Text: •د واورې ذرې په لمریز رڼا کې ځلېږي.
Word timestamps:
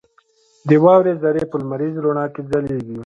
•د 0.67 0.69
واورې 0.83 1.13
ذرې 1.21 1.43
په 1.51 1.55
لمریز 1.61 1.95
رڼا 2.03 2.25
کې 2.33 2.41
ځلېږي. 2.49 2.99